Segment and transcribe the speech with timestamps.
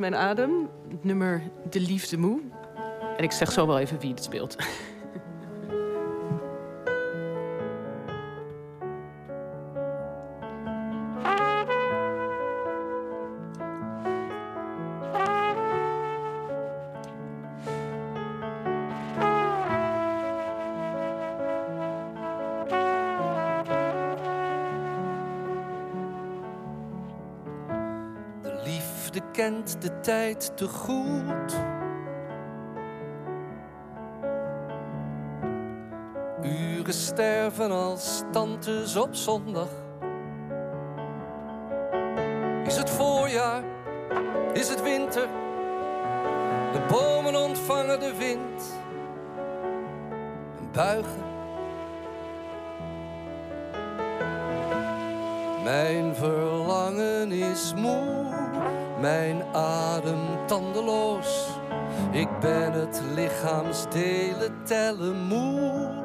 [0.00, 0.68] mijn adem.
[1.02, 2.40] Nummer De Liefde Moe.
[3.16, 4.56] En ik zeg zo wel even wie het speelt.
[29.10, 31.56] De liefde kent de tijd te goed.
[36.42, 39.68] Uren sterven als tantes op zondag.
[42.64, 43.62] Is het voorjaar?
[44.52, 45.28] Is het winter?
[46.72, 48.62] De bomen ontvangen de wind
[50.58, 51.30] en buigen.
[55.64, 58.26] Mijn verlangen is moe,
[59.00, 61.48] mijn adem tandeloos.
[62.10, 65.98] Ik ben het lichaamsdelen tellen moe.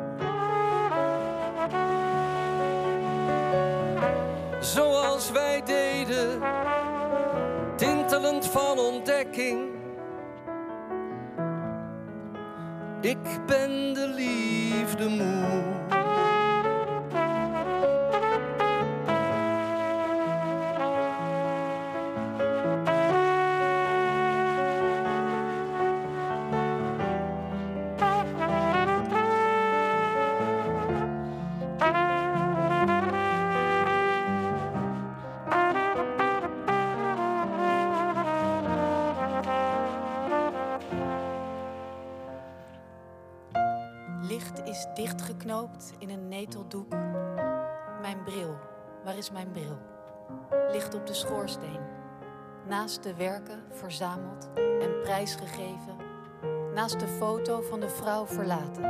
[4.59, 6.41] Zoals wij deden,
[7.75, 9.73] tintelend van ontdekking.
[13.01, 15.84] Ik ben de liefde moe.
[44.27, 46.89] Licht is dichtgeknoopt in een neteldoek.
[48.01, 48.57] Mijn bril,
[49.03, 49.77] waar is mijn bril?
[50.71, 51.79] Ligt op de schoorsteen.
[52.67, 55.95] Naast de werken verzameld en prijsgegeven.
[56.73, 58.83] Naast de foto van de vrouw verlaten.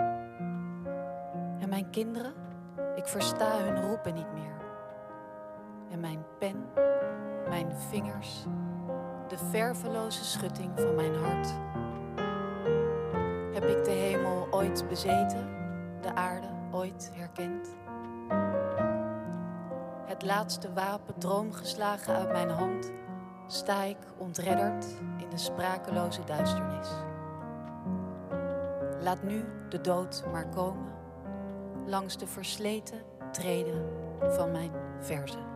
[1.59, 2.33] En mijn kinderen?
[2.95, 4.55] Ik versta hun roepen niet meer.
[5.91, 6.65] En mijn pen,
[7.49, 8.45] mijn vingers,
[9.27, 11.53] de verveloze schutting van mijn hart.
[13.65, 15.47] Heb ik de hemel ooit bezeten,
[16.01, 17.75] de aarde ooit herkend?
[20.05, 22.91] Het laatste wapen droomgeslagen uit mijn hand,
[23.47, 24.85] sta ik ontredderd
[25.17, 26.89] in de sprakeloze duisternis.
[29.01, 30.93] Laat nu de dood maar komen,
[31.85, 33.01] langs de versleten
[33.31, 33.89] treden
[34.21, 35.54] van mijn verzen.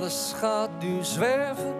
[0.00, 1.74] Alles gaat nu zwerven,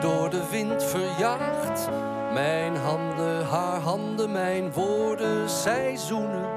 [0.00, 1.88] door de wind verjaagd.
[2.32, 6.48] Mijn handen, haar handen, mijn woorden, seizoenen.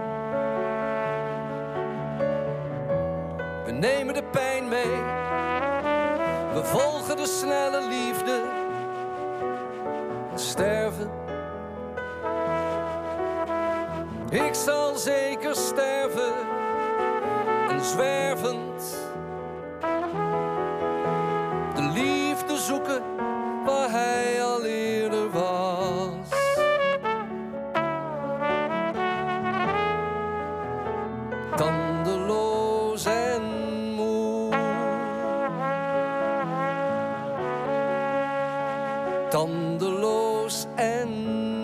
[3.66, 4.96] We nemen de pijn mee,
[6.54, 8.42] we volgen de snelle liefde
[10.32, 11.12] en sterven.
[14.30, 16.34] Ik zal zeker sterven
[17.70, 19.02] en zwervend
[39.34, 41.63] Tandeloos en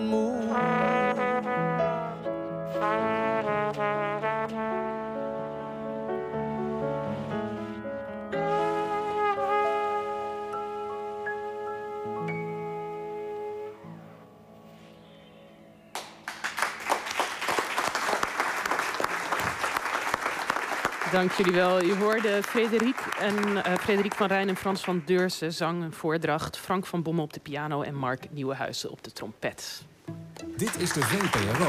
[21.12, 21.84] Dank jullie wel.
[21.84, 26.58] Je hoorde Frederik, en, eh, Frederik van Rijn en Frans van Deursen zang een voordracht.
[26.58, 29.82] Frank van Bommel op de piano en Mark Nieuwenhuizen op de trompet.
[30.56, 31.68] Dit is de VPRO.